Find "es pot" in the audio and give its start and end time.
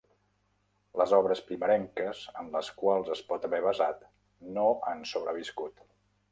3.19-3.47